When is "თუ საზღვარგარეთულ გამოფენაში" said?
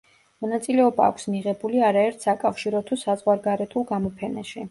2.89-4.59